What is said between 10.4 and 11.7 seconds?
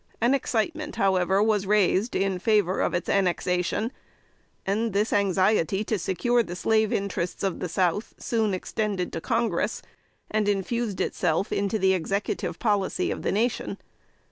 infused itself